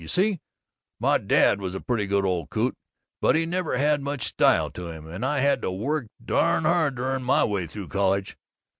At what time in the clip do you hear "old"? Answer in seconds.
2.25-2.49